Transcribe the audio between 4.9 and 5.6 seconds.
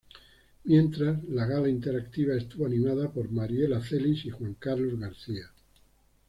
García.